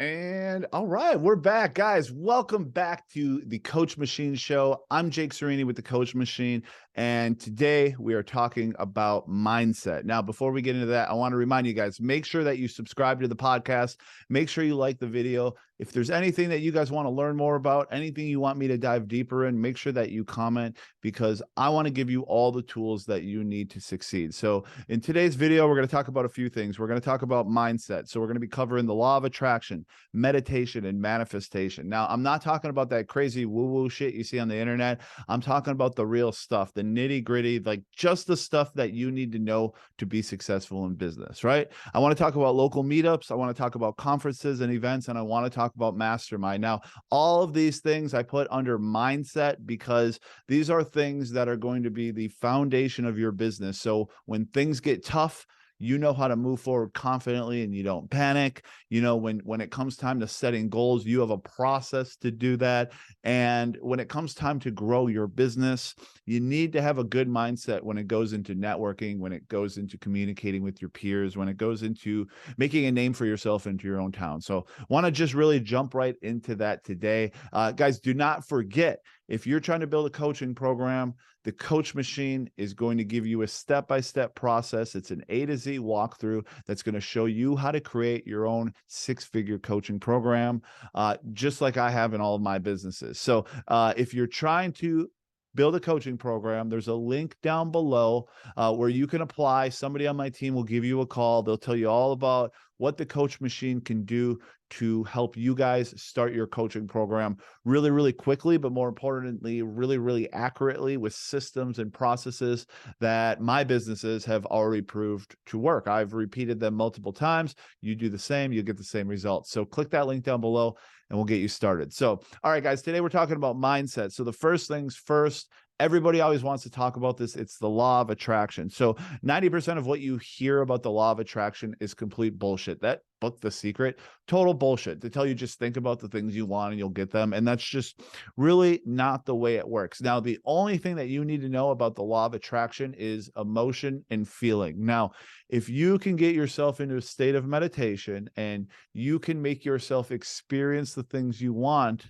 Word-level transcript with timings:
And 0.00 0.64
all 0.72 0.86
right, 0.86 1.20
we're 1.20 1.36
back, 1.36 1.74
guys. 1.74 2.10
Welcome 2.10 2.64
back 2.70 3.06
to 3.10 3.42
the 3.44 3.58
Coach 3.58 3.98
Machine 3.98 4.34
Show. 4.34 4.84
I'm 4.90 5.10
Jake 5.10 5.34
Syreini 5.34 5.66
with 5.66 5.76
the 5.76 5.82
Coach 5.82 6.14
Machine, 6.14 6.62
and 6.94 7.38
today 7.38 7.94
we 7.98 8.14
are 8.14 8.22
talking 8.22 8.72
about 8.78 9.28
mindset. 9.28 10.04
Now, 10.04 10.22
before 10.22 10.52
we 10.52 10.62
get 10.62 10.74
into 10.74 10.86
that, 10.86 11.10
I 11.10 11.12
want 11.12 11.32
to 11.32 11.36
remind 11.36 11.66
you 11.66 11.74
guys 11.74 12.00
make 12.00 12.24
sure 12.24 12.42
that 12.44 12.56
you 12.56 12.66
subscribe 12.66 13.20
to 13.20 13.28
the 13.28 13.36
podcast, 13.36 13.96
make 14.30 14.48
sure 14.48 14.64
you 14.64 14.74
like 14.74 14.98
the 14.98 15.06
video. 15.06 15.52
If 15.80 15.92
there's 15.92 16.10
anything 16.10 16.50
that 16.50 16.60
you 16.60 16.72
guys 16.72 16.90
want 16.90 17.06
to 17.06 17.10
learn 17.10 17.36
more 17.36 17.56
about, 17.56 17.88
anything 17.90 18.26
you 18.26 18.38
want 18.38 18.58
me 18.58 18.68
to 18.68 18.76
dive 18.76 19.08
deeper 19.08 19.46
in, 19.46 19.58
make 19.58 19.78
sure 19.78 19.92
that 19.92 20.10
you 20.10 20.26
comment 20.26 20.76
because 21.00 21.40
I 21.56 21.70
want 21.70 21.86
to 21.86 21.90
give 21.90 22.10
you 22.10 22.20
all 22.24 22.52
the 22.52 22.60
tools 22.60 23.06
that 23.06 23.22
you 23.22 23.44
need 23.44 23.70
to 23.70 23.80
succeed. 23.80 24.34
So, 24.34 24.64
in 24.88 25.00
today's 25.00 25.36
video, 25.36 25.66
we're 25.66 25.76
going 25.76 25.88
to 25.88 25.90
talk 25.90 26.08
about 26.08 26.26
a 26.26 26.28
few 26.28 26.50
things. 26.50 26.78
We're 26.78 26.86
going 26.86 27.00
to 27.00 27.04
talk 27.04 27.22
about 27.22 27.48
mindset. 27.48 28.08
So, 28.08 28.20
we're 28.20 28.26
going 28.26 28.34
to 28.34 28.40
be 28.40 28.46
covering 28.46 28.84
the 28.84 28.94
law 28.94 29.16
of 29.16 29.24
attraction, 29.24 29.86
meditation, 30.12 30.84
and 30.84 31.00
manifestation. 31.00 31.88
Now, 31.88 32.06
I'm 32.10 32.22
not 32.22 32.42
talking 32.42 32.68
about 32.68 32.90
that 32.90 33.08
crazy 33.08 33.46
woo 33.46 33.66
woo 33.66 33.88
shit 33.88 34.12
you 34.12 34.22
see 34.22 34.38
on 34.38 34.48
the 34.48 34.56
internet. 34.56 35.00
I'm 35.28 35.40
talking 35.40 35.72
about 35.72 35.96
the 35.96 36.06
real 36.06 36.30
stuff, 36.30 36.74
the 36.74 36.82
nitty 36.82 37.24
gritty, 37.24 37.58
like 37.58 37.82
just 37.96 38.26
the 38.26 38.36
stuff 38.36 38.74
that 38.74 38.92
you 38.92 39.10
need 39.10 39.32
to 39.32 39.38
know 39.38 39.72
to 39.96 40.04
be 40.04 40.20
successful 40.20 40.84
in 40.84 40.94
business, 40.94 41.42
right? 41.42 41.68
I 41.94 42.00
want 42.00 42.14
to 42.14 42.22
talk 42.22 42.34
about 42.34 42.54
local 42.54 42.84
meetups. 42.84 43.30
I 43.30 43.34
want 43.34 43.56
to 43.56 43.58
talk 43.58 43.76
about 43.76 43.96
conferences 43.96 44.60
and 44.60 44.70
events, 44.70 45.08
and 45.08 45.16
I 45.16 45.22
want 45.22 45.46
to 45.46 45.50
talk 45.50 45.69
talk 45.70 45.76
about 45.76 45.96
mastermind. 45.96 46.60
Now, 46.60 46.80
all 47.10 47.42
of 47.42 47.52
these 47.52 47.80
things 47.80 48.14
I 48.14 48.22
put 48.22 48.48
under 48.50 48.78
mindset 48.78 49.56
because 49.66 50.18
these 50.48 50.70
are 50.70 50.84
things 50.84 51.30
that 51.32 51.48
are 51.48 51.56
going 51.56 51.82
to 51.84 51.90
be 51.90 52.10
the 52.10 52.28
foundation 52.28 53.04
of 53.04 53.18
your 53.18 53.32
business. 53.32 53.80
So 53.80 54.08
when 54.26 54.46
things 54.46 54.80
get 54.80 55.04
tough, 55.04 55.46
you 55.80 55.98
know 55.98 56.12
how 56.12 56.28
to 56.28 56.36
move 56.36 56.60
forward 56.60 56.92
confidently 56.92 57.62
and 57.64 57.74
you 57.74 57.82
don't 57.82 58.08
panic. 58.10 58.64
You 58.90 59.00
know 59.00 59.16
when 59.16 59.40
when 59.40 59.60
it 59.60 59.70
comes 59.70 59.96
time 59.96 60.20
to 60.20 60.28
setting 60.28 60.68
goals 60.68 61.06
you 61.06 61.20
have 61.20 61.30
a 61.30 61.38
process 61.38 62.16
to 62.16 62.30
do 62.30 62.56
that. 62.58 62.92
And 63.24 63.76
when 63.80 63.98
it 63.98 64.08
comes 64.08 64.34
time 64.34 64.60
to 64.60 64.70
grow 64.70 65.08
your 65.08 65.26
business 65.26 65.94
you 66.26 66.38
need 66.38 66.72
to 66.72 66.82
have 66.82 66.98
a 66.98 67.04
good 67.04 67.28
mindset 67.28 67.82
when 67.82 67.98
it 67.98 68.06
goes 68.06 68.32
into 68.34 68.54
networking 68.54 69.18
when 69.18 69.32
it 69.32 69.48
goes 69.48 69.78
into 69.78 69.98
communicating 69.98 70.62
with 70.62 70.80
your 70.80 70.90
peers 70.90 71.36
when 71.36 71.48
it 71.48 71.56
goes 71.56 71.82
into 71.82 72.26
making 72.56 72.84
a 72.86 72.92
name 72.92 73.12
for 73.12 73.26
yourself 73.26 73.66
into 73.66 73.86
your 73.86 74.00
own 74.00 74.12
town. 74.12 74.40
So 74.40 74.66
want 74.88 75.06
to 75.06 75.12
just 75.12 75.34
really 75.34 75.60
jump 75.60 75.94
right 75.94 76.14
into 76.22 76.54
that 76.56 76.84
today. 76.84 77.32
Uh, 77.52 77.72
guys 77.72 77.98
do 78.00 78.14
not 78.14 78.46
forget 78.46 79.00
if 79.30 79.46
you're 79.46 79.60
trying 79.60 79.80
to 79.80 79.86
build 79.86 80.06
a 80.06 80.10
coaching 80.10 80.54
program, 80.54 81.14
the 81.44 81.52
coach 81.52 81.94
machine 81.94 82.50
is 82.56 82.74
going 82.74 82.98
to 82.98 83.04
give 83.04 83.26
you 83.26 83.42
a 83.42 83.48
step 83.48 83.88
by 83.88 84.00
step 84.00 84.34
process. 84.34 84.94
It's 84.94 85.10
an 85.10 85.24
A 85.28 85.46
to 85.46 85.56
Z 85.56 85.78
walkthrough 85.78 86.46
that's 86.66 86.82
going 86.82 86.96
to 86.96 87.00
show 87.00 87.24
you 87.24 87.56
how 87.56 87.70
to 87.70 87.80
create 87.80 88.26
your 88.26 88.46
own 88.46 88.74
six 88.88 89.24
figure 89.24 89.58
coaching 89.58 89.98
program, 89.98 90.60
uh, 90.94 91.16
just 91.32 91.60
like 91.60 91.76
I 91.76 91.90
have 91.90 92.12
in 92.12 92.20
all 92.20 92.34
of 92.34 92.42
my 92.42 92.58
businesses. 92.58 93.18
So 93.18 93.46
uh, 93.68 93.94
if 93.96 94.12
you're 94.12 94.26
trying 94.26 94.72
to 94.74 95.08
build 95.54 95.74
a 95.74 95.80
coaching 95.80 96.16
program. 96.16 96.68
There's 96.68 96.88
a 96.88 96.94
link 96.94 97.34
down 97.42 97.70
below 97.70 98.28
uh, 98.56 98.72
where 98.72 98.88
you 98.88 99.06
can 99.06 99.20
apply. 99.20 99.68
Somebody 99.68 100.06
on 100.06 100.16
my 100.16 100.28
team 100.28 100.54
will 100.54 100.64
give 100.64 100.84
you 100.84 101.00
a 101.00 101.06
call. 101.06 101.42
They'll 101.42 101.58
tell 101.58 101.76
you 101.76 101.88
all 101.88 102.12
about 102.12 102.52
what 102.78 102.96
the 102.96 103.06
coach 103.06 103.40
machine 103.40 103.80
can 103.80 104.04
do 104.04 104.38
to 104.70 105.04
help 105.04 105.36
you 105.36 105.54
guys 105.54 105.94
start 106.00 106.32
your 106.32 106.46
coaching 106.46 106.86
program 106.86 107.36
really, 107.64 107.90
really 107.90 108.12
quickly, 108.12 108.56
but 108.56 108.72
more 108.72 108.88
importantly, 108.88 109.62
really, 109.62 109.98
really 109.98 110.32
accurately 110.32 110.96
with 110.96 111.14
systems 111.14 111.78
and 111.78 111.92
processes 111.92 112.66
that 113.00 113.40
my 113.40 113.64
businesses 113.64 114.24
have 114.24 114.46
already 114.46 114.82
proved 114.82 115.36
to 115.46 115.58
work. 115.58 115.88
I've 115.88 116.12
repeated 116.12 116.60
them 116.60 116.74
multiple 116.74 117.12
times. 117.12 117.54
You 117.80 117.94
do 117.94 118.08
the 118.08 118.18
same, 118.18 118.52
you 118.52 118.62
get 118.62 118.76
the 118.76 118.84
same 118.84 119.08
results. 119.08 119.50
So 119.50 119.64
click 119.64 119.90
that 119.90 120.06
link 120.06 120.24
down 120.24 120.40
below 120.40 120.76
and 121.10 121.18
we'll 121.18 121.26
get 121.26 121.40
you 121.40 121.48
started. 121.48 121.92
So, 121.92 122.20
all 122.42 122.52
right, 122.52 122.62
guys, 122.62 122.82
today 122.82 123.00
we're 123.00 123.08
talking 123.08 123.36
about 123.36 123.56
mindset. 123.56 124.12
So, 124.12 124.22
the 124.22 124.32
first 124.32 124.68
things 124.68 124.94
first, 124.94 125.50
everybody 125.80 126.20
always 126.20 126.44
wants 126.44 126.62
to 126.62 126.70
talk 126.70 126.96
about 126.96 127.16
this. 127.16 127.34
It's 127.34 127.58
the 127.58 127.68
law 127.68 128.02
of 128.02 128.10
attraction. 128.10 128.68
So 128.68 128.96
90% 129.24 129.78
of 129.78 129.86
what 129.86 130.00
you 130.00 130.18
hear 130.18 130.60
about 130.60 130.82
the 130.82 130.90
law 130.90 131.10
of 131.10 131.18
attraction 131.18 131.74
is 131.80 131.94
complete 131.94 132.38
bullshit. 132.38 132.82
That 132.82 133.00
book, 133.20 133.40
The 133.40 133.50
Secret, 133.50 133.98
total 134.28 134.54
bullshit 134.54 135.00
to 135.00 135.10
tell 135.10 135.26
you 135.26 135.34
just 135.34 135.58
think 135.58 135.76
about 135.76 135.98
the 135.98 136.08
things 136.08 136.36
you 136.36 136.46
want 136.46 136.72
and 136.72 136.78
you'll 136.78 136.90
get 136.90 137.10
them. 137.10 137.32
And 137.32 137.48
that's 137.48 137.64
just 137.64 138.02
really 138.36 138.82
not 138.84 139.24
the 139.24 139.34
way 139.34 139.56
it 139.56 139.68
works. 139.68 140.02
Now, 140.02 140.20
the 140.20 140.38
only 140.44 140.76
thing 140.76 140.96
that 140.96 141.08
you 141.08 141.24
need 141.24 141.40
to 141.40 141.48
know 141.48 141.70
about 141.70 141.94
the 141.94 142.02
law 142.02 142.26
of 142.26 142.34
attraction 142.34 142.94
is 142.94 143.30
emotion 143.36 144.04
and 144.10 144.28
feeling. 144.28 144.84
Now, 144.84 145.12
if 145.48 145.68
you 145.68 145.98
can 145.98 146.16
get 146.16 146.34
yourself 146.34 146.80
into 146.80 146.96
a 146.96 147.02
state 147.02 147.34
of 147.34 147.46
meditation 147.46 148.28
and 148.36 148.68
you 148.92 149.18
can 149.18 149.40
make 149.40 149.64
yourself 149.64 150.12
experience 150.12 150.94
the 150.94 151.02
things 151.04 151.40
you 151.40 151.54
want, 151.54 152.06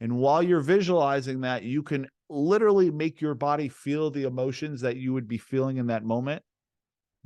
and 0.00 0.16
while 0.16 0.42
you're 0.42 0.60
visualizing 0.60 1.42
that, 1.42 1.62
you 1.62 1.82
can 1.82 2.08
literally 2.30 2.90
make 2.90 3.20
your 3.20 3.34
body 3.34 3.68
feel 3.68 4.10
the 4.10 4.24
emotions 4.24 4.80
that 4.80 4.96
you 4.96 5.12
would 5.12 5.28
be 5.28 5.38
feeling 5.38 5.76
in 5.76 5.88
that 5.88 6.04
moment. 6.04 6.42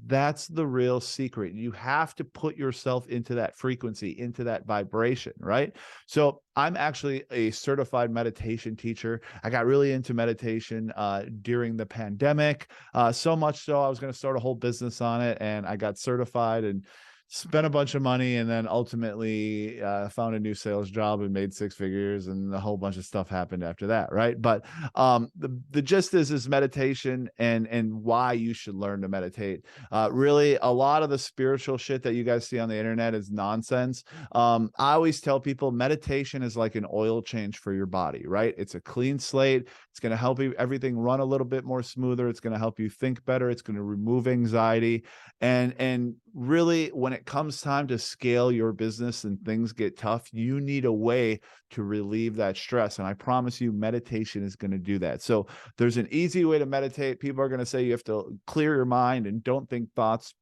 That's 0.07 0.49
the 0.49 0.67
real 0.67 1.01
secret. 1.01 1.55
You 1.55 1.71
have 1.71 2.17
to 2.17 2.25
put 2.25 2.57
yourself 2.57 3.09
into 3.09 3.37
that 3.37 3.57
frequency, 3.57 4.19
into 4.19 4.43
that 4.45 4.67
vibration, 4.67 5.35
right? 5.39 5.73
So, 6.07 6.43
I'm 6.57 6.77
actually 6.77 7.25
a 7.31 7.51
certified 7.53 8.11
meditation 8.11 8.75
teacher. 8.77 9.21
I 9.45 9.51
got 9.51 9.67
really 9.67 9.93
into 9.93 10.13
meditation 10.13 10.93
uh, 10.97 11.25
during 11.43 11.77
the 11.77 11.87
pandemic, 11.87 12.71
uh, 12.93 13.13
so 13.13 13.37
much 13.37 13.65
so 13.65 13.81
I 13.81 13.89
was 13.89 14.01
going 14.01 14.13
to 14.13 14.19
start 14.19 14.37
a 14.37 14.41
whole 14.41 14.57
business 14.57 15.01
on 15.01 15.21
it, 15.21 15.39
and 15.41 15.65
I 15.65 15.77
got 15.77 15.99
certified 15.99 16.65
and 16.65 16.85
spent 17.29 17.67
a 17.67 17.71
bunch 17.71 17.95
of 17.95 18.03
money 18.03 18.37
and 18.37 18.49
then 18.49 18.69
ultimately 18.69 19.83
uh, 19.83 20.09
found 20.09 20.35
a 20.35 20.41
new 20.41 20.55
sales 20.55 20.91
job 20.91 21.21
and 21.21 21.33
made 21.33 21.53
six 21.53 21.75
figures 21.75 22.29
and 22.29 22.55
a 22.55 22.61
whole 22.61 22.77
bunch 22.77 22.97
of 22.97 23.05
stuff 23.05 23.29
happened 23.29 23.65
after 23.65 23.87
that 23.87 24.13
right? 24.13 24.41
But 24.41 24.65
um, 24.95 25.29
the, 25.37 25.61
the 25.71 25.83
gist 25.83 26.15
is 26.15 26.31
is 26.31 26.49
meditation 26.49 27.29
and 27.39 27.67
and 27.69 27.93
why 27.93 28.35
you 28.35 28.55
should 28.55 28.75
learn 28.75 29.03
to 29.03 29.09
meditate. 29.09 29.65
Uh, 29.91 30.09
really 30.13 30.59
a 30.63 30.73
lot 30.73 31.03
of 31.03 31.11
the 31.11 31.19
spiritual 31.19 31.79
shit 31.79 32.03
that 32.03 32.15
you 32.15 32.25
guys 32.25 32.47
see 32.47 32.59
on 32.59 32.69
the 32.69 32.77
internet 32.77 33.15
is 33.15 33.31
nonsense. 33.31 34.05
Um, 34.33 34.71
i 34.79 34.93
always 34.93 35.21
tell 35.21 35.41
people 35.41 35.71
meditation 35.71 36.43
is 36.43 36.57
like 36.57 36.75
an 36.75 36.87
oil 36.93 37.23
change 37.23 37.59
for 37.59 37.73
your 37.73 37.87
body 37.87 38.25
right? 38.27 38.55
It's 38.59 38.75
a 38.75 38.81
clean 38.81 39.19
slate. 39.19 39.69
It's 39.91 40.01
going 40.01 40.11
to 40.11 40.17
help 40.17 40.41
you 40.41 40.55
everything 40.59 40.97
run 40.97 41.21
a 41.21 41.25
little 41.25 41.47
bit 41.47 41.65
more 41.65 41.83
smoother. 41.83 42.29
It's 42.29 42.41
going 42.41 42.53
to 42.53 42.59
help 42.59 42.79
you 42.79 42.89
think 42.89 43.25
better. 43.25 43.51
It's 43.51 43.63
going 43.63 43.77
to 43.77 43.83
remove 43.83 44.29
anxiety. 44.29 45.05
And 45.41 45.75
and 45.79 46.15
really 46.35 46.89
when 46.89 47.13
it 47.13 47.25
comes 47.25 47.61
time 47.61 47.87
to 47.87 47.99
scale 47.99 48.51
your 48.51 48.73
business 48.73 49.25
and 49.25 49.41
things 49.45 49.73
get 49.73 49.97
tough, 49.97 50.29
you 50.33 50.61
need 50.61 50.85
a 50.85 50.93
way 50.93 51.41
to 51.71 51.85
relieve 51.85 52.35
that 52.37 52.57
stress. 52.57 52.99
And 52.99 53.07
I 53.07 53.15
promise 53.15 53.61
you, 53.61 53.73
meditation 53.73 54.45
is 54.45 54.57
going 54.57 54.73
to 54.73 54.79
do 54.79 54.99
that. 54.99 55.23
So 55.23 55.47
there's 55.79 55.97
an 55.97 56.09
easy 56.11 56.45
way 56.45 56.59
to 56.59 56.67
meditate. 56.67 57.21
People 57.21 57.43
are 57.43 57.49
going 57.49 57.61
to 57.61 57.67
say 57.67 57.85
you 57.85 57.93
have 57.93 58.05
to 58.05 58.37
clear 58.47 58.75
your 58.75 58.85
mind 58.85 59.27
and 59.27 59.45
don't 59.45 59.71
think 59.71 59.93
thoughts. 59.95 60.35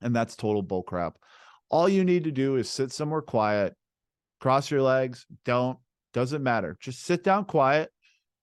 And 0.00 0.14
that's 0.14 0.34
total 0.34 0.64
bullcrap. 0.64 1.12
All 1.70 1.88
you 1.88 2.04
need 2.04 2.24
to 2.24 2.32
do 2.32 2.56
is 2.56 2.68
sit 2.68 2.90
somewhere 2.90 3.22
quiet, 3.22 3.74
cross 4.40 4.70
your 4.70 4.82
legs, 4.82 5.24
don't, 5.44 5.78
doesn't 6.12 6.42
matter. 6.42 6.76
Just 6.80 7.04
sit 7.04 7.22
down 7.22 7.44
quiet, 7.44 7.90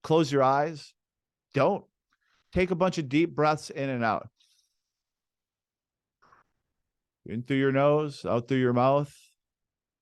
close 0.02 0.32
your 0.32 0.44
eyes, 0.44 0.94
don't 1.54 1.84
take 2.54 2.72
a 2.72 2.76
bunch 2.76 2.98
of 2.98 3.10
deep 3.10 3.36
breaths 3.36 3.70
in 3.70 3.90
and 3.90 4.04
out 4.04 4.30
in 7.30 7.44
through 7.44 7.58
your 7.58 7.72
nose, 7.72 8.26
out 8.26 8.48
through 8.48 8.60
your 8.60 8.74
mouth. 8.74 9.14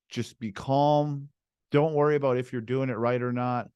Just 0.09 0.39
be 0.39 0.51
calm. 0.51 1.29
Don't 1.71 1.93
worry 1.93 2.15
about 2.15 2.38
if 2.38 2.51
you're 2.51 2.61
doing 2.61 2.89
it 2.89 2.97
right 2.97 3.21
or 3.21 3.33
not. 3.33 3.67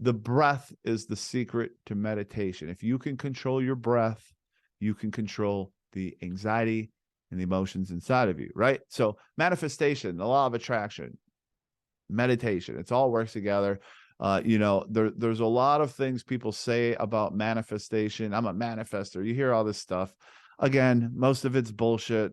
The 0.00 0.12
breath 0.12 0.72
is 0.84 1.06
the 1.06 1.16
secret 1.16 1.72
to 1.86 1.94
meditation. 1.94 2.68
If 2.68 2.82
you 2.82 2.98
can 2.98 3.16
control 3.16 3.62
your 3.62 3.76
breath, 3.76 4.22
you 4.80 4.94
can 4.94 5.10
control 5.10 5.72
the 5.92 6.16
anxiety 6.22 6.90
and 7.30 7.38
the 7.38 7.44
emotions 7.44 7.90
inside 7.90 8.28
of 8.28 8.38
you, 8.38 8.50
right? 8.54 8.80
So, 8.88 9.16
manifestation, 9.36 10.16
the 10.16 10.26
law 10.26 10.46
of 10.46 10.54
attraction, 10.54 11.16
meditation, 12.08 12.78
it's 12.78 12.92
all 12.92 13.10
works 13.10 13.32
together. 13.32 13.80
Uh, 14.20 14.40
you 14.44 14.58
know, 14.58 14.84
there, 14.88 15.10
there's 15.16 15.40
a 15.40 15.46
lot 15.46 15.80
of 15.80 15.92
things 15.92 16.22
people 16.22 16.52
say 16.52 16.94
about 16.94 17.34
manifestation. 17.34 18.32
I'm 18.32 18.46
a 18.46 18.54
manifester. 18.54 19.26
You 19.26 19.34
hear 19.34 19.52
all 19.52 19.64
this 19.64 19.78
stuff. 19.78 20.14
Again, 20.58 21.10
most 21.14 21.44
of 21.44 21.56
it's 21.56 21.72
bullshit. 21.72 22.32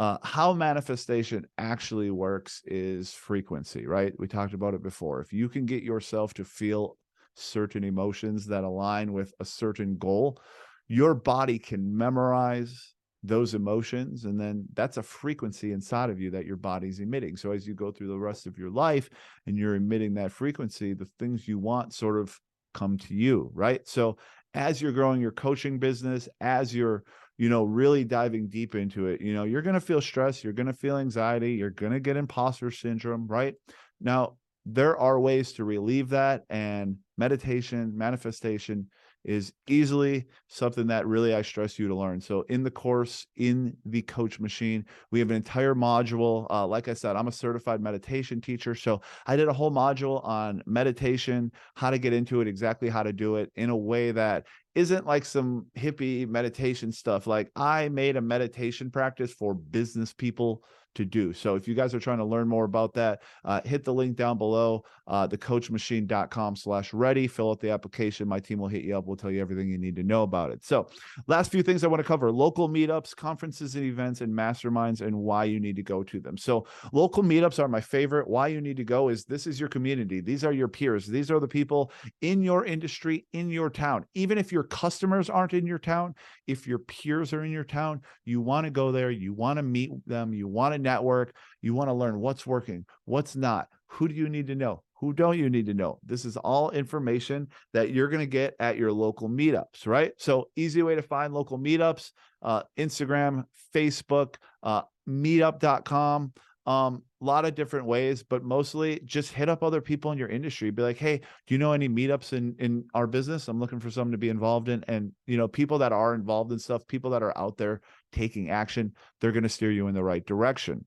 Uh, 0.00 0.16
how 0.22 0.54
manifestation 0.54 1.46
actually 1.58 2.10
works 2.10 2.62
is 2.64 3.12
frequency, 3.12 3.86
right? 3.86 4.14
We 4.18 4.28
talked 4.28 4.54
about 4.54 4.72
it 4.72 4.82
before. 4.82 5.20
If 5.20 5.30
you 5.30 5.46
can 5.46 5.66
get 5.66 5.82
yourself 5.82 6.32
to 6.34 6.44
feel 6.44 6.96
certain 7.34 7.84
emotions 7.84 8.46
that 8.46 8.64
align 8.64 9.12
with 9.12 9.34
a 9.40 9.44
certain 9.44 9.98
goal, 9.98 10.40
your 10.88 11.12
body 11.12 11.58
can 11.58 11.94
memorize 11.94 12.94
those 13.22 13.52
emotions 13.52 14.24
and 14.24 14.40
then 14.40 14.64
that's 14.72 14.96
a 14.96 15.02
frequency 15.02 15.72
inside 15.72 16.08
of 16.08 16.18
you 16.18 16.30
that 16.30 16.46
your 16.46 16.56
body's 16.56 17.00
emitting 17.00 17.36
so 17.36 17.52
as 17.52 17.66
you 17.66 17.74
go 17.74 17.92
through 17.92 18.08
the 18.08 18.18
rest 18.18 18.46
of 18.46 18.56
your 18.56 18.70
life 18.70 19.10
and 19.46 19.58
you're 19.58 19.74
emitting 19.74 20.14
that 20.14 20.32
frequency 20.32 20.94
the 20.94 21.06
things 21.18 21.46
you 21.46 21.58
want 21.58 21.92
sort 21.92 22.18
of 22.18 22.40
come 22.72 22.96
to 22.96 23.12
you 23.12 23.50
right 23.52 23.86
so 23.86 24.16
as 24.54 24.80
you're 24.80 24.90
growing 24.90 25.20
your 25.20 25.32
coaching 25.32 25.78
business 25.78 26.30
as 26.40 26.74
you're 26.74 27.04
you 27.40 27.48
know, 27.48 27.64
really 27.64 28.04
diving 28.04 28.48
deep 28.48 28.74
into 28.74 29.06
it, 29.06 29.22
you 29.22 29.32
know, 29.32 29.44
you're 29.44 29.62
going 29.62 29.72
to 29.72 29.80
feel 29.80 30.02
stress, 30.02 30.44
you're 30.44 30.52
going 30.52 30.66
to 30.66 30.74
feel 30.74 30.98
anxiety, 30.98 31.54
you're 31.54 31.70
going 31.70 31.90
to 31.90 31.98
get 31.98 32.18
imposter 32.18 32.70
syndrome, 32.70 33.26
right? 33.26 33.54
Now, 33.98 34.36
there 34.66 34.98
are 34.98 35.18
ways 35.18 35.52
to 35.52 35.64
relieve 35.64 36.10
that 36.10 36.42
and 36.50 36.98
meditation, 37.16 37.96
manifestation 37.96 38.88
is 39.24 39.52
easily 39.66 40.26
something 40.48 40.86
that 40.88 41.06
really 41.06 41.34
I 41.34 41.42
stress 41.42 41.78
you 41.78 41.88
to 41.88 41.94
learn. 41.94 42.20
So 42.20 42.42
in 42.48 42.62
the 42.62 42.70
course, 42.70 43.26
in 43.36 43.76
the 43.84 44.02
coach 44.02 44.40
machine, 44.40 44.84
we 45.10 45.18
have 45.18 45.30
an 45.30 45.36
entire 45.36 45.74
module. 45.74 46.46
Uh, 46.50 46.66
like 46.66 46.88
I 46.88 46.94
said, 46.94 47.16
I'm 47.16 47.28
a 47.28 47.32
certified 47.32 47.80
meditation 47.80 48.40
teacher. 48.40 48.74
So 48.74 49.00
I 49.26 49.36
did 49.36 49.48
a 49.48 49.52
whole 49.52 49.70
module 49.70 50.24
on 50.24 50.62
meditation, 50.66 51.52
how 51.74 51.90
to 51.90 51.98
get 51.98 52.12
into 52.12 52.40
it, 52.40 52.48
exactly 52.48 52.88
how 52.88 53.02
to 53.02 53.12
do 53.12 53.36
it 53.36 53.50
in 53.56 53.70
a 53.70 53.76
way 53.76 54.10
that 54.12 54.46
isn't 54.74 55.06
like 55.06 55.24
some 55.24 55.66
hippie 55.76 56.28
meditation 56.28 56.92
stuff. 56.92 57.26
Like 57.26 57.50
I 57.56 57.88
made 57.88 58.16
a 58.16 58.20
meditation 58.20 58.90
practice 58.90 59.32
for 59.32 59.54
business 59.54 60.12
people 60.12 60.62
to 60.94 61.04
do. 61.04 61.32
So 61.32 61.54
if 61.54 61.68
you 61.68 61.74
guys 61.74 61.94
are 61.94 62.00
trying 62.00 62.18
to 62.18 62.24
learn 62.24 62.48
more 62.48 62.64
about 62.64 62.94
that, 62.94 63.22
uh, 63.44 63.60
hit 63.64 63.84
the 63.84 63.94
link 63.94 64.16
down 64.16 64.38
below, 64.38 64.84
uh, 65.06 65.26
thecoachmachine.com 65.28 66.56
slash 66.56 66.92
ready, 66.92 67.26
fill 67.26 67.50
out 67.50 67.60
the 67.60 67.70
application. 67.70 68.28
My 68.28 68.40
team 68.40 68.58
will 68.58 68.68
hit 68.68 68.82
you 68.82 68.96
up. 68.96 69.06
We'll 69.06 69.16
tell 69.16 69.30
you 69.30 69.40
everything 69.40 69.68
you 69.68 69.78
need 69.78 69.96
to 69.96 70.02
know 70.02 70.22
about 70.22 70.50
it. 70.50 70.64
So 70.64 70.88
last 71.26 71.50
few 71.50 71.62
things 71.62 71.84
I 71.84 71.88
want 71.88 72.00
to 72.00 72.06
cover, 72.06 72.30
local 72.32 72.68
meetups, 72.68 73.14
conferences 73.14 73.74
and 73.76 73.84
events 73.84 74.20
and 74.20 74.32
masterminds 74.32 75.00
and 75.00 75.16
why 75.16 75.44
you 75.44 75.60
need 75.60 75.76
to 75.76 75.82
go 75.82 76.02
to 76.02 76.20
them. 76.20 76.36
So 76.36 76.66
local 76.92 77.22
meetups 77.22 77.58
are 77.58 77.68
my 77.68 77.80
favorite. 77.80 78.28
Why 78.28 78.48
you 78.48 78.60
need 78.60 78.76
to 78.76 78.84
go 78.84 79.08
is 79.08 79.24
this 79.24 79.46
is 79.46 79.60
your 79.60 79.68
community. 79.68 80.20
These 80.20 80.44
are 80.44 80.52
your 80.52 80.68
peers. 80.68 81.06
These 81.06 81.30
are 81.30 81.40
the 81.40 81.48
people 81.48 81.92
in 82.20 82.42
your 82.42 82.64
industry, 82.64 83.26
in 83.32 83.50
your 83.50 83.70
town. 83.70 84.06
Even 84.14 84.38
if 84.38 84.52
your 84.52 84.64
customers 84.64 85.30
aren't 85.30 85.54
in 85.54 85.66
your 85.66 85.78
town, 85.78 86.14
if 86.46 86.66
your 86.66 86.80
peers 86.80 87.32
are 87.32 87.44
in 87.44 87.52
your 87.52 87.64
town, 87.64 88.00
you 88.24 88.40
want 88.40 88.64
to 88.64 88.70
go 88.70 88.90
there. 88.90 89.10
You 89.10 89.32
want 89.32 89.58
to 89.58 89.62
meet 89.62 89.90
them. 90.06 90.32
You 90.32 90.48
want 90.48 90.74
to 90.74 90.79
network. 90.82 91.34
You 91.60 91.74
want 91.74 91.88
to 91.88 91.94
learn 91.94 92.20
what's 92.20 92.46
working, 92.46 92.86
what's 93.04 93.36
not. 93.36 93.68
Who 93.88 94.08
do 94.08 94.14
you 94.14 94.28
need 94.28 94.46
to 94.48 94.54
know? 94.54 94.82
Who 95.00 95.12
don't 95.12 95.38
you 95.38 95.48
need 95.48 95.66
to 95.66 95.74
know? 95.74 95.98
This 96.04 96.24
is 96.24 96.36
all 96.36 96.70
information 96.70 97.48
that 97.72 97.90
you're 97.90 98.08
going 98.08 98.20
to 98.20 98.26
get 98.26 98.54
at 98.60 98.76
your 98.76 98.92
local 98.92 99.28
meetups, 99.28 99.86
right? 99.86 100.12
So, 100.18 100.48
easy 100.56 100.82
way 100.82 100.94
to 100.94 101.02
find 101.02 101.32
local 101.32 101.58
meetups 101.58 102.10
uh, 102.42 102.62
Instagram, 102.78 103.44
Facebook, 103.74 104.36
uh, 104.62 104.82
meetup.com. 105.08 106.32
Um, 106.66 107.02
a 107.20 107.24
lot 107.24 107.44
of 107.46 107.54
different 107.54 107.86
ways, 107.86 108.22
but 108.22 108.42
mostly 108.44 109.00
just 109.04 109.32
hit 109.32 109.48
up 109.48 109.62
other 109.62 109.80
people 109.80 110.12
in 110.12 110.18
your 110.18 110.28
industry. 110.28 110.70
Be 110.70 110.82
like, 110.82 110.98
hey, 110.98 111.20
do 111.46 111.54
you 111.54 111.58
know 111.58 111.72
any 111.72 111.88
meetups 111.88 112.32
in 112.32 112.54
in 112.58 112.84
our 112.94 113.06
business? 113.06 113.48
I'm 113.48 113.60
looking 113.60 113.80
for 113.80 113.90
someone 113.90 114.12
to 114.12 114.18
be 114.18 114.28
involved 114.28 114.68
in. 114.68 114.84
And 114.86 115.12
you 115.26 115.36
know, 115.36 115.48
people 115.48 115.78
that 115.78 115.92
are 115.92 116.14
involved 116.14 116.52
in 116.52 116.58
stuff, 116.58 116.86
people 116.86 117.10
that 117.10 117.22
are 117.22 117.36
out 117.36 117.56
there 117.56 117.80
taking 118.12 118.50
action, 118.50 118.92
they're 119.20 119.32
going 119.32 119.42
to 119.42 119.48
steer 119.48 119.72
you 119.72 119.88
in 119.88 119.94
the 119.94 120.04
right 120.04 120.24
direction. 120.24 120.84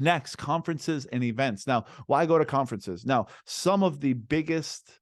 Next, 0.00 0.36
conferences 0.36 1.06
and 1.06 1.22
events. 1.22 1.66
Now, 1.66 1.84
why 2.06 2.26
go 2.26 2.38
to 2.38 2.44
conferences? 2.44 3.06
Now, 3.06 3.26
some 3.44 3.82
of 3.82 4.00
the 4.00 4.14
biggest 4.14 4.98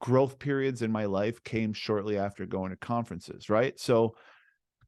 growth 0.00 0.38
periods 0.38 0.82
in 0.82 0.92
my 0.92 1.06
life 1.06 1.42
came 1.42 1.72
shortly 1.72 2.16
after 2.16 2.46
going 2.46 2.70
to 2.70 2.76
conferences, 2.76 3.50
right? 3.50 3.78
So 3.80 4.14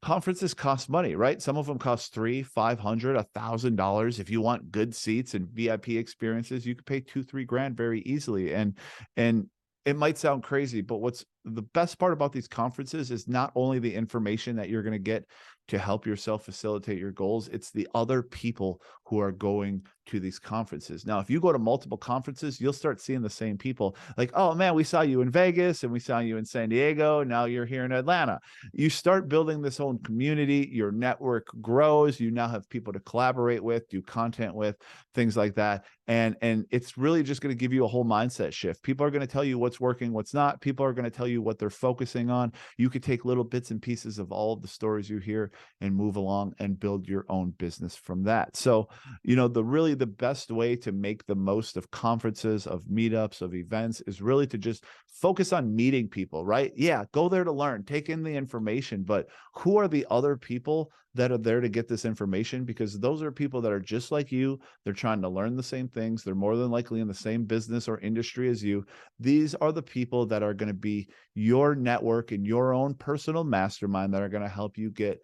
conferences 0.01 0.53
cost 0.53 0.89
money, 0.89 1.15
right? 1.15 1.41
Some 1.41 1.57
of 1.57 1.67
them 1.67 1.77
cost 1.77 2.13
three, 2.13 2.41
five 2.43 2.79
hundred, 2.79 3.15
a 3.15 3.23
thousand 3.35 3.75
dollars. 3.75 4.19
If 4.19 4.29
you 4.29 4.41
want 4.41 4.71
good 4.71 4.95
seats 4.95 5.33
and 5.33 5.47
VIP 5.47 5.89
experiences, 5.89 6.65
you 6.65 6.75
could 6.75 6.85
pay 6.85 7.01
two, 7.01 7.23
three 7.23 7.45
grand 7.45 7.77
very 7.77 8.01
easily. 8.01 8.53
And 8.53 8.77
and 9.15 9.47
it 9.85 9.95
might 9.95 10.17
sound 10.17 10.43
crazy, 10.43 10.81
but 10.81 10.97
what's 10.97 11.25
the 11.43 11.63
best 11.63 11.97
part 11.97 12.13
about 12.13 12.31
these 12.31 12.47
conferences 12.47 13.09
is 13.09 13.27
not 13.27 13.51
only 13.55 13.79
the 13.79 13.93
information 13.93 14.55
that 14.57 14.69
you're 14.69 14.83
going 14.83 14.93
to 14.93 14.99
get 14.99 15.25
to 15.71 15.79
help 15.79 16.05
yourself 16.05 16.43
facilitate 16.43 16.99
your 16.99 17.13
goals. 17.13 17.47
It's 17.47 17.71
the 17.71 17.87
other 17.95 18.21
people 18.21 18.81
who 19.05 19.21
are 19.21 19.31
going 19.31 19.81
to 20.05 20.19
these 20.19 20.37
conferences. 20.39 21.05
Now, 21.05 21.19
if 21.19 21.29
you 21.29 21.39
go 21.39 21.53
to 21.53 21.59
multiple 21.59 21.97
conferences, 21.97 22.59
you'll 22.59 22.73
start 22.73 22.99
seeing 22.99 23.21
the 23.21 23.29
same 23.29 23.57
people. 23.57 23.95
Like, 24.17 24.31
oh 24.33 24.53
man, 24.53 24.73
we 24.73 24.83
saw 24.83 25.01
you 25.01 25.21
in 25.21 25.29
Vegas 25.29 25.83
and 25.83 25.91
we 25.91 25.99
saw 25.99 26.19
you 26.19 26.37
in 26.37 26.45
San 26.45 26.69
Diego. 26.69 27.23
Now 27.23 27.45
you're 27.45 27.65
here 27.65 27.85
in 27.85 27.91
Atlanta. 27.91 28.39
You 28.73 28.89
start 28.89 29.29
building 29.29 29.61
this 29.61 29.79
own 29.79 29.99
community. 29.99 30.69
Your 30.71 30.91
network 30.91 31.47
grows. 31.61 32.19
You 32.19 32.31
now 32.31 32.47
have 32.47 32.69
people 32.69 32.91
to 32.93 32.99
collaborate 32.99 33.63
with, 33.63 33.87
do 33.89 34.01
content 34.01 34.55
with, 34.55 34.75
things 35.13 35.37
like 35.37 35.55
that. 35.55 35.85
And 36.07 36.35
and 36.41 36.65
it's 36.71 36.97
really 36.97 37.23
just 37.23 37.41
going 37.41 37.55
to 37.55 37.59
give 37.59 37.71
you 37.71 37.85
a 37.85 37.87
whole 37.87 38.03
mindset 38.03 38.53
shift. 38.53 38.83
People 38.83 39.05
are 39.05 39.11
going 39.11 39.21
to 39.21 39.27
tell 39.27 39.43
you 39.43 39.57
what's 39.57 39.79
working, 39.79 40.11
what's 40.11 40.33
not. 40.33 40.59
People 40.59 40.85
are 40.85 40.93
going 40.93 41.05
to 41.05 41.11
tell 41.11 41.27
you 41.27 41.41
what 41.41 41.59
they're 41.59 41.69
focusing 41.69 42.29
on. 42.29 42.51
You 42.77 42.89
could 42.89 43.03
take 43.03 43.23
little 43.23 43.43
bits 43.43 43.71
and 43.71 43.81
pieces 43.81 44.19
of 44.19 44.31
all 44.31 44.53
of 44.53 44.61
the 44.61 44.67
stories 44.67 45.09
you 45.09 45.19
hear 45.19 45.51
and 45.81 45.95
move 45.95 46.15
along 46.15 46.53
and 46.59 46.79
build 46.79 47.07
your 47.07 47.25
own 47.29 47.51
business 47.57 47.95
from 47.95 48.23
that. 48.23 48.55
So, 48.55 48.89
you 49.23 49.35
know, 49.35 49.47
the 49.47 49.63
really 49.63 49.93
the 49.93 50.07
best 50.07 50.51
way 50.51 50.75
to 50.77 50.91
make 50.91 51.25
the 51.25 51.35
most 51.35 51.77
of 51.77 51.91
conferences, 51.91 52.67
of 52.67 52.83
meetups, 52.83 53.41
of 53.41 53.53
events 53.53 54.01
is 54.07 54.21
really 54.21 54.47
to 54.47 54.57
just 54.57 54.83
focus 55.07 55.53
on 55.53 55.75
meeting 55.75 56.07
people, 56.07 56.45
right? 56.45 56.71
Yeah, 56.75 57.05
go 57.11 57.29
there 57.29 57.43
to 57.43 57.51
learn, 57.51 57.83
take 57.83 58.09
in 58.09 58.23
the 58.23 58.33
information, 58.33 59.03
but 59.03 59.27
who 59.55 59.77
are 59.77 59.87
the 59.87 60.05
other 60.09 60.37
people 60.37 60.91
that 61.13 61.31
are 61.31 61.37
there 61.37 61.59
to 61.59 61.69
get 61.69 61.87
this 61.87 62.05
information 62.05 62.63
because 62.63 62.97
those 62.99 63.21
are 63.21 63.31
people 63.31 63.61
that 63.61 63.71
are 63.71 63.79
just 63.79 64.11
like 64.11 64.31
you. 64.31 64.59
They're 64.83 64.93
trying 64.93 65.21
to 65.21 65.29
learn 65.29 65.55
the 65.55 65.63
same 65.63 65.89
things. 65.89 66.23
They're 66.23 66.35
more 66.35 66.55
than 66.55 66.71
likely 66.71 67.01
in 67.01 67.07
the 67.07 67.13
same 67.13 67.43
business 67.43 67.87
or 67.87 67.99
industry 67.99 68.49
as 68.49 68.63
you. 68.63 68.85
These 69.19 69.53
are 69.55 69.73
the 69.73 69.81
people 69.81 70.25
that 70.27 70.43
are 70.43 70.53
going 70.53 70.67
to 70.67 70.73
be 70.73 71.09
your 71.35 71.75
network 71.75 72.31
and 72.31 72.45
your 72.45 72.73
own 72.73 72.93
personal 72.93 73.43
mastermind 73.43 74.13
that 74.13 74.21
are 74.21 74.29
going 74.29 74.43
to 74.43 74.49
help 74.49 74.77
you 74.77 74.89
get 74.89 75.21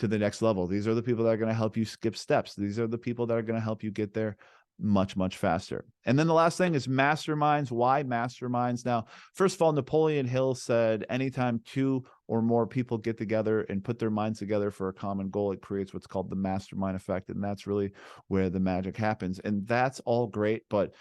to 0.00 0.08
the 0.08 0.18
next 0.18 0.42
level. 0.42 0.66
These 0.66 0.88
are 0.88 0.94
the 0.94 1.02
people 1.02 1.24
that 1.24 1.30
are 1.30 1.36
going 1.36 1.48
to 1.48 1.54
help 1.54 1.76
you 1.76 1.84
skip 1.84 2.16
steps. 2.16 2.54
These 2.54 2.78
are 2.78 2.86
the 2.86 2.98
people 2.98 3.26
that 3.26 3.36
are 3.36 3.42
going 3.42 3.58
to 3.58 3.64
help 3.64 3.82
you 3.82 3.90
get 3.90 4.12
there 4.12 4.36
much, 4.82 5.14
much 5.14 5.36
faster. 5.36 5.84
And 6.06 6.18
then 6.18 6.26
the 6.26 6.32
last 6.32 6.56
thing 6.56 6.74
is 6.74 6.86
masterminds. 6.86 7.70
Why 7.70 8.02
masterminds? 8.02 8.86
Now, 8.86 9.04
first 9.34 9.56
of 9.56 9.62
all, 9.62 9.72
Napoleon 9.72 10.26
Hill 10.26 10.54
said 10.54 11.04
anytime 11.10 11.60
two 11.66 12.02
or 12.28 12.40
more 12.40 12.66
people 12.66 12.96
get 12.96 13.18
together 13.18 13.62
and 13.62 13.84
put 13.84 13.98
their 13.98 14.10
minds 14.10 14.38
together 14.38 14.70
for 14.70 14.88
a 14.88 14.94
common 14.94 15.28
goal, 15.28 15.52
it 15.52 15.60
creates 15.60 15.92
what's 15.92 16.06
called 16.06 16.30
the 16.30 16.36
mastermind 16.36 16.96
effect. 16.96 17.28
And 17.28 17.44
that's 17.44 17.66
really 17.66 17.92
where 18.28 18.48
the 18.48 18.60
magic 18.60 18.96
happens. 18.96 19.38
And 19.38 19.66
that's 19.66 20.00
all 20.00 20.26
great. 20.26 20.62
But 20.70 20.94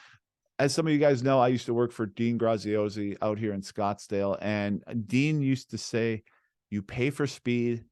as 0.59 0.73
some 0.73 0.85
of 0.85 0.91
you 0.91 0.99
guys 0.99 1.23
know, 1.23 1.39
I 1.39 1.47
used 1.47 1.67
to 1.67 1.73
work 1.73 1.93
for 1.93 2.05
Dean 2.05 2.37
Graziosi 2.37 3.15
out 3.21 3.39
here 3.39 3.53
in 3.53 3.61
Scottsdale. 3.61 4.37
And 4.41 4.83
Dean 5.07 5.41
used 5.41 5.71
to 5.71 5.77
say, 5.77 6.23
you 6.69 6.81
pay 6.81 7.09
for 7.11 7.27
speed 7.27 7.85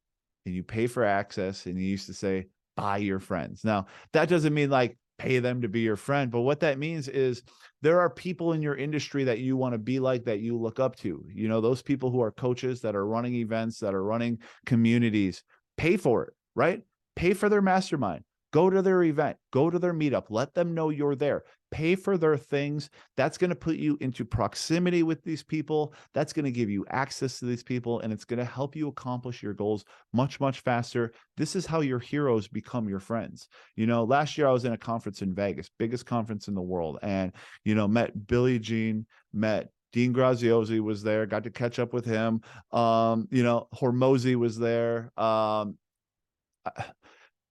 and 0.48 0.56
you 0.56 0.64
pay 0.64 0.88
for 0.88 1.04
access. 1.04 1.66
And 1.66 1.78
you 1.78 1.86
used 1.86 2.08
to 2.08 2.14
say, 2.14 2.48
buy 2.78 2.98
your 2.98 3.20
friends. 3.20 3.66
Now, 3.66 3.88
that 4.14 4.30
doesn't 4.30 4.54
mean 4.54 4.70
like 4.70 4.98
pay 5.18 5.40
them 5.40 5.62
to 5.62 5.68
be 5.68 5.82
your 5.82 5.98
friend. 5.98 6.32
But 6.32 6.42
what 6.42 6.62
that 6.62 6.80
means 6.80 7.10
is 7.10 7.44
there 7.81 8.00
are 8.00 8.10
people 8.10 8.54
in 8.54 8.62
your 8.62 8.76
industry 8.76 9.26
that 9.26 9.40
you 9.40 9.57
want 9.57 9.74
to 9.74 9.80
be 9.80 10.00
like 10.00 10.24
that 10.24 10.40
you 10.40 10.57
look 10.57 10.80
up 10.80 10.95
to. 10.98 11.24
You 11.33 11.50
know, 11.50 11.60
those 11.60 11.81
people 11.81 12.12
who 12.12 12.21
are 12.21 12.31
coaches 12.31 12.80
that 12.81 12.95
are 12.95 13.06
running 13.06 13.36
events, 13.36 13.80
that 13.80 13.94
are 13.94 14.04
running 14.04 14.40
communities, 14.66 15.44
pay 15.76 15.98
for 15.98 16.24
it, 16.24 16.33
right? 16.56 16.81
Pay 17.16 17.33
for 17.33 17.50
their 17.50 17.62
mastermind. 17.62 18.24
Go 18.54 18.69
to 18.69 18.81
their 18.81 19.04
event, 19.04 19.36
go 19.52 19.69
to 19.69 19.78
their 19.78 19.94
meetup, 19.94 20.28
let 20.30 20.54
them 20.54 20.74
know 20.74 20.90
you're 20.90 21.18
there 21.18 21.44
pay 21.71 21.95
for 21.95 22.18
their 22.18 22.38
things. 22.38 22.90
That's 23.16 23.38
going 23.38 23.50
to 23.50 23.56
put 23.56 23.76
you 23.76 23.97
into 24.02 24.26
proximity 24.26 25.04
with 25.04 25.24
these 25.24 25.44
people. 25.44 25.94
That's 26.14 26.33
going 26.33 26.45
to 26.45 26.52
give 26.52 26.69
you 26.69 26.86
access 26.90 27.40
to 27.40 27.45
these 27.45 27.64
people 27.64 28.00
and 28.02 28.14
it's 28.14 28.26
going 28.26 28.40
to 28.40 28.45
help 28.45 28.76
you 28.76 28.88
accomplish 28.88 29.44
your 29.44 29.54
goals 29.54 29.86
much, 30.14 30.40
much 30.40 30.62
faster. 30.62 31.12
This 31.36 31.56
is 31.56 31.66
how 31.66 31.81
your 31.81 32.00
heroes 32.00 32.47
become 32.47 32.88
your 32.88 33.00
friends. 33.00 33.47
You 33.76 33.88
know, 33.88 34.04
last 34.04 34.38
year 34.38 34.47
I 34.47 34.52
was 34.52 34.66
in 34.66 34.74
a 34.74 34.78
conference 34.78 35.21
in 35.21 35.33
Vegas, 35.33 35.69
biggest 35.78 36.06
conference 36.06 36.47
in 36.47 36.56
the 36.56 36.62
world, 36.62 37.00
and, 37.02 37.31
you 37.66 37.76
know, 37.76 37.88
met 37.88 38.28
Billie 38.28 38.59
Jean, 38.59 39.06
met 39.33 39.69
Dean 39.94 40.14
Graziosi 40.14 40.80
was 40.80 41.02
there, 41.02 41.26
got 41.26 41.44
to 41.44 41.50
catch 41.50 41.80
up 41.80 41.94
with 41.94 42.06
him. 42.06 42.42
Um, 42.71 43.28
you 43.31 43.44
know, 43.44 43.68
Hormozi 43.74 44.36
was 44.36 44.57
there. 44.57 45.12
Um, 45.18 45.78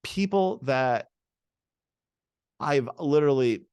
people 0.05 0.61
that 0.63 1.09
I've 2.61 2.89
literally 2.99 3.67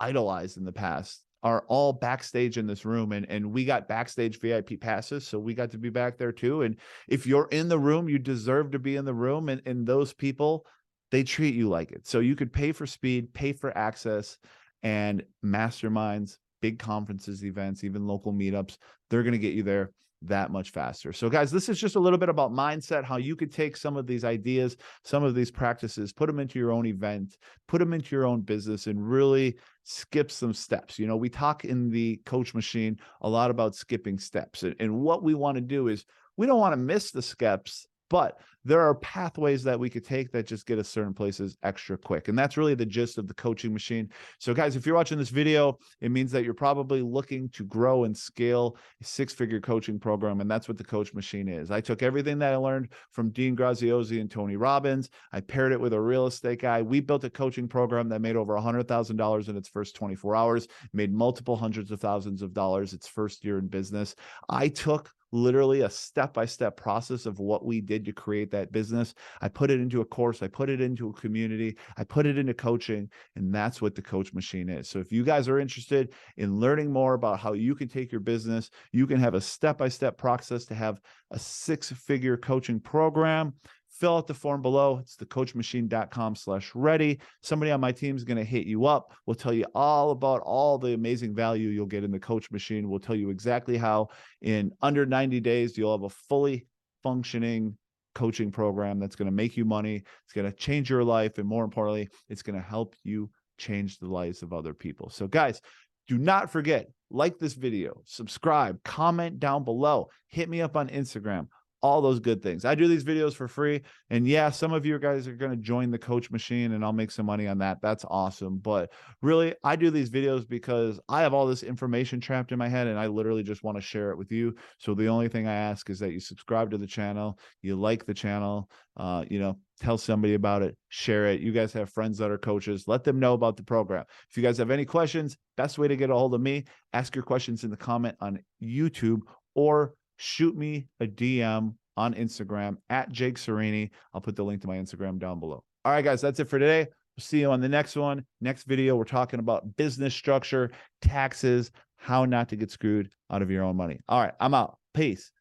idolized 0.00 0.56
in 0.56 0.64
the 0.64 0.72
past 0.72 1.22
are 1.42 1.64
all 1.68 1.92
backstage 1.92 2.58
in 2.58 2.66
this 2.66 2.84
room 2.84 3.12
and 3.12 3.24
and 3.30 3.52
we 3.52 3.64
got 3.64 3.88
backstage 3.88 4.40
VIP 4.40 4.80
passes 4.80 5.26
so 5.26 5.38
we 5.38 5.54
got 5.54 5.70
to 5.70 5.78
be 5.78 5.88
back 5.88 6.18
there 6.18 6.32
too 6.32 6.62
and 6.62 6.76
if 7.06 7.26
you're 7.26 7.48
in 7.52 7.68
the 7.68 7.78
room 7.78 8.08
you 8.08 8.18
deserve 8.18 8.72
to 8.72 8.78
be 8.78 8.96
in 8.96 9.04
the 9.04 9.14
room 9.14 9.48
and 9.48 9.62
and 9.64 9.86
those 9.86 10.12
people 10.12 10.66
they 11.10 11.22
treat 11.22 11.54
you 11.54 11.68
like 11.68 11.90
it. 11.90 12.06
So 12.06 12.20
you 12.20 12.36
could 12.36 12.52
pay 12.52 12.72
for 12.72 12.86
speed 12.86 13.32
pay 13.32 13.52
for 13.52 13.76
access 13.76 14.36
and 14.82 15.22
masterminds 15.44 16.38
big 16.60 16.78
conferences 16.78 17.44
events 17.44 17.84
even 17.84 18.06
local 18.06 18.32
meetups 18.32 18.78
they're 19.08 19.22
going 19.22 19.32
to 19.32 19.38
get 19.38 19.54
you 19.54 19.62
there 19.62 19.92
that 20.22 20.50
much 20.50 20.70
faster. 20.70 21.12
So, 21.12 21.28
guys, 21.28 21.50
this 21.50 21.68
is 21.68 21.78
just 21.78 21.96
a 21.96 22.00
little 22.00 22.18
bit 22.18 22.28
about 22.28 22.52
mindset, 22.52 23.04
how 23.04 23.16
you 23.16 23.36
could 23.36 23.52
take 23.52 23.76
some 23.76 23.96
of 23.96 24.06
these 24.06 24.24
ideas, 24.24 24.76
some 25.04 25.24
of 25.24 25.34
these 25.34 25.50
practices, 25.50 26.12
put 26.12 26.26
them 26.26 26.38
into 26.38 26.58
your 26.58 26.72
own 26.72 26.86
event, 26.86 27.36
put 27.66 27.78
them 27.78 27.92
into 27.92 28.14
your 28.14 28.26
own 28.26 28.40
business, 28.40 28.86
and 28.86 29.08
really 29.08 29.56
skip 29.84 30.30
some 30.30 30.52
steps. 30.52 30.98
You 30.98 31.06
know, 31.06 31.16
we 31.16 31.28
talk 31.28 31.64
in 31.64 31.90
the 31.90 32.20
coach 32.26 32.54
machine 32.54 32.98
a 33.22 33.28
lot 33.28 33.50
about 33.50 33.74
skipping 33.74 34.18
steps. 34.18 34.62
And, 34.62 34.76
and 34.80 35.00
what 35.00 35.22
we 35.22 35.34
want 35.34 35.56
to 35.56 35.62
do 35.62 35.88
is 35.88 36.04
we 36.36 36.46
don't 36.46 36.60
want 36.60 36.72
to 36.72 36.78
miss 36.78 37.10
the 37.10 37.22
steps 37.22 37.87
but 38.08 38.40
there 38.64 38.80
are 38.80 38.94
pathways 38.96 39.62
that 39.64 39.78
we 39.78 39.88
could 39.88 40.04
take 40.04 40.30
that 40.32 40.46
just 40.46 40.66
get 40.66 40.78
us 40.78 40.88
certain 40.88 41.14
places 41.14 41.56
extra 41.62 41.96
quick. 41.96 42.28
And 42.28 42.38
that's 42.38 42.56
really 42.56 42.74
the 42.74 42.84
gist 42.84 43.16
of 43.16 43.26
the 43.26 43.34
coaching 43.34 43.72
machine. 43.72 44.10
So, 44.38 44.52
guys, 44.52 44.76
if 44.76 44.84
you're 44.84 44.94
watching 44.94 45.16
this 45.16 45.30
video, 45.30 45.78
it 46.00 46.10
means 46.10 46.30
that 46.32 46.44
you're 46.44 46.54
probably 46.54 47.00
looking 47.00 47.48
to 47.50 47.64
grow 47.64 48.04
and 48.04 48.16
scale 48.16 48.76
a 49.00 49.04
six 49.04 49.32
figure 49.32 49.60
coaching 49.60 49.98
program. 49.98 50.40
And 50.40 50.50
that's 50.50 50.68
what 50.68 50.76
the 50.76 50.84
coach 50.84 51.14
machine 51.14 51.48
is. 51.48 51.70
I 51.70 51.80
took 51.80 52.02
everything 52.02 52.38
that 52.40 52.52
I 52.52 52.56
learned 52.56 52.88
from 53.12 53.30
Dean 53.30 53.56
Graziosi 53.56 54.20
and 54.20 54.30
Tony 54.30 54.56
Robbins, 54.56 55.08
I 55.32 55.40
paired 55.40 55.72
it 55.72 55.80
with 55.80 55.92
a 55.92 56.00
real 56.00 56.26
estate 56.26 56.60
guy. 56.60 56.82
We 56.82 57.00
built 57.00 57.24
a 57.24 57.30
coaching 57.30 57.68
program 57.68 58.08
that 58.10 58.20
made 58.20 58.36
over 58.36 58.54
$100,000 58.54 59.48
in 59.48 59.56
its 59.56 59.68
first 59.68 59.96
24 59.96 60.36
hours, 60.36 60.68
made 60.92 61.12
multiple 61.12 61.56
hundreds 61.56 61.90
of 61.90 62.00
thousands 62.00 62.42
of 62.42 62.52
dollars 62.52 62.92
its 62.92 63.06
first 63.06 63.44
year 63.44 63.58
in 63.58 63.68
business. 63.68 64.14
I 64.48 64.68
took 64.68 65.10
literally 65.32 65.82
a 65.82 65.90
step 65.90 66.32
by 66.32 66.46
step 66.46 66.76
process 66.76 67.26
of 67.26 67.38
what 67.38 67.64
we 67.64 67.80
did 67.80 68.04
to 68.04 68.12
create 68.12 68.50
that 68.50 68.72
business. 68.72 69.14
I 69.40 69.48
put 69.48 69.70
it 69.70 69.80
into 69.80 70.00
a 70.00 70.04
course, 70.04 70.42
I 70.42 70.48
put 70.48 70.70
it 70.70 70.80
into 70.80 71.08
a 71.08 71.12
community, 71.12 71.76
I 71.96 72.04
put 72.04 72.26
it 72.26 72.38
into 72.38 72.54
coaching, 72.54 73.10
and 73.36 73.54
that's 73.54 73.82
what 73.82 73.94
the 73.94 74.02
coach 74.02 74.32
machine 74.32 74.68
is. 74.68 74.88
So 74.88 74.98
if 74.98 75.12
you 75.12 75.24
guys 75.24 75.48
are 75.48 75.58
interested 75.58 76.14
in 76.36 76.58
learning 76.58 76.92
more 76.92 77.14
about 77.14 77.40
how 77.40 77.52
you 77.52 77.74
can 77.74 77.88
take 77.88 78.10
your 78.10 78.20
business, 78.20 78.70
you 78.92 79.06
can 79.06 79.20
have 79.20 79.34
a 79.34 79.40
step 79.40 79.78
by 79.78 79.88
step 79.88 80.16
process 80.16 80.64
to 80.66 80.74
have 80.74 81.00
a 81.30 81.38
six 81.38 81.92
figure 81.92 82.36
coaching 82.36 82.80
program 82.80 83.54
fill 83.98 84.16
out 84.16 84.26
the 84.26 84.34
form 84.34 84.62
below. 84.62 84.98
It's 84.98 85.16
thecoachmachine.com 85.16 86.36
slash 86.36 86.70
ready. 86.74 87.20
Somebody 87.42 87.72
on 87.72 87.80
my 87.80 87.92
team 87.92 88.16
is 88.16 88.24
going 88.24 88.36
to 88.36 88.44
hit 88.44 88.66
you 88.66 88.86
up. 88.86 89.12
We'll 89.26 89.34
tell 89.34 89.52
you 89.52 89.64
all 89.74 90.10
about 90.10 90.40
all 90.42 90.78
the 90.78 90.94
amazing 90.94 91.34
value 91.34 91.68
you'll 91.68 91.86
get 91.86 92.04
in 92.04 92.12
the 92.12 92.18
coach 92.18 92.50
machine. 92.50 92.88
We'll 92.88 93.00
tell 93.00 93.16
you 93.16 93.30
exactly 93.30 93.76
how 93.76 94.08
in 94.40 94.72
under 94.82 95.04
90 95.04 95.40
days, 95.40 95.76
you'll 95.76 95.96
have 95.96 96.04
a 96.04 96.14
fully 96.28 96.66
functioning 97.02 97.76
coaching 98.14 98.50
program 98.50 98.98
that's 98.98 99.16
going 99.16 99.26
to 99.26 99.32
make 99.32 99.56
you 99.56 99.64
money. 99.64 100.02
It's 100.24 100.32
going 100.32 100.50
to 100.50 100.56
change 100.56 100.90
your 100.90 101.04
life. 101.04 101.38
And 101.38 101.48
more 101.48 101.64
importantly, 101.64 102.08
it's 102.28 102.42
going 102.42 102.56
to 102.56 102.66
help 102.66 102.94
you 103.02 103.30
change 103.58 103.98
the 103.98 104.06
lives 104.06 104.42
of 104.42 104.52
other 104.52 104.74
people. 104.74 105.10
So 105.10 105.26
guys, 105.26 105.60
do 106.06 106.18
not 106.18 106.50
forget, 106.50 106.88
like 107.10 107.38
this 107.38 107.54
video, 107.54 108.00
subscribe, 108.04 108.82
comment 108.82 109.40
down 109.40 109.64
below, 109.64 110.08
hit 110.28 110.48
me 110.48 110.62
up 110.62 110.76
on 110.76 110.88
Instagram 110.88 111.48
all 111.82 112.00
those 112.00 112.20
good 112.20 112.42
things. 112.42 112.64
I 112.64 112.74
do 112.74 112.88
these 112.88 113.04
videos 113.04 113.34
for 113.34 113.46
free. 113.46 113.82
And 114.10 114.26
yeah, 114.26 114.50
some 114.50 114.72
of 114.72 114.84
you 114.84 114.98
guys 114.98 115.28
are 115.28 115.34
going 115.34 115.52
to 115.52 115.56
join 115.56 115.90
the 115.90 115.98
coach 115.98 116.30
machine 116.30 116.72
and 116.72 116.84
I'll 116.84 116.92
make 116.92 117.10
some 117.10 117.26
money 117.26 117.46
on 117.46 117.58
that. 117.58 117.78
That's 117.80 118.04
awesome. 118.08 118.58
But 118.58 118.92
really, 119.22 119.54
I 119.62 119.76
do 119.76 119.90
these 119.90 120.10
videos 120.10 120.48
because 120.48 120.98
I 121.08 121.22
have 121.22 121.34
all 121.34 121.46
this 121.46 121.62
information 121.62 122.20
trapped 122.20 122.52
in 122.52 122.58
my 122.58 122.68
head 122.68 122.88
and 122.88 122.98
I 122.98 123.06
literally 123.06 123.42
just 123.42 123.62
want 123.62 123.76
to 123.76 123.82
share 123.82 124.10
it 124.10 124.18
with 124.18 124.32
you. 124.32 124.56
So 124.78 124.94
the 124.94 125.08
only 125.08 125.28
thing 125.28 125.46
I 125.46 125.54
ask 125.54 125.88
is 125.90 125.98
that 126.00 126.12
you 126.12 126.20
subscribe 126.20 126.70
to 126.72 126.78
the 126.78 126.86
channel, 126.86 127.38
you 127.62 127.76
like 127.76 128.06
the 128.06 128.14
channel, 128.14 128.68
uh, 128.96 129.24
you 129.30 129.38
know, 129.38 129.58
tell 129.80 129.98
somebody 129.98 130.34
about 130.34 130.62
it, 130.62 130.76
share 130.88 131.26
it. 131.26 131.40
You 131.40 131.52
guys 131.52 131.72
have 131.74 131.90
friends 131.90 132.18
that 132.18 132.32
are 132.32 132.38
coaches, 132.38 132.84
let 132.88 133.04
them 133.04 133.20
know 133.20 133.34
about 133.34 133.56
the 133.56 133.62
program. 133.62 134.04
If 134.28 134.36
you 134.36 134.42
guys 134.42 134.58
have 134.58 134.72
any 134.72 134.84
questions, 134.84 135.36
best 135.56 135.78
way 135.78 135.86
to 135.86 135.96
get 135.96 136.10
a 136.10 136.14
hold 136.14 136.34
of 136.34 136.40
me, 136.40 136.64
ask 136.92 137.14
your 137.14 137.22
questions 137.22 137.62
in 137.62 137.70
the 137.70 137.76
comment 137.76 138.16
on 138.20 138.40
YouTube 138.60 139.20
or 139.54 139.94
shoot 140.18 140.54
me 140.56 140.88
a 141.00 141.06
DM 141.06 141.74
on 141.96 142.14
Instagram 142.14 142.76
at 142.90 143.10
Jake 143.10 143.36
Syreini. 143.36 143.90
I'll 144.12 144.20
put 144.20 144.36
the 144.36 144.44
link 144.44 144.60
to 144.62 144.68
my 144.68 144.76
Instagram 144.76 145.18
down 145.18 145.40
below. 145.40 145.64
All 145.84 145.92
right, 145.92 146.04
guys, 146.04 146.20
that's 146.20 146.38
it 146.38 146.48
for 146.48 146.58
today. 146.58 146.88
See 147.18 147.40
you 147.40 147.50
on 147.50 147.60
the 147.60 147.68
next 147.68 147.96
one. 147.96 148.24
Next 148.40 148.64
video, 148.64 148.94
we're 148.94 149.04
talking 149.04 149.40
about 149.40 149.76
business 149.76 150.14
structure, 150.14 150.70
taxes, 151.02 151.72
how 151.96 152.24
not 152.24 152.48
to 152.50 152.56
get 152.56 152.70
screwed 152.70 153.10
out 153.30 153.42
of 153.42 153.50
your 153.50 153.64
own 153.64 153.76
money. 153.76 153.98
All 154.08 154.20
right, 154.20 154.34
I'm 154.38 154.54
out. 154.54 154.78
Peace. 154.94 155.32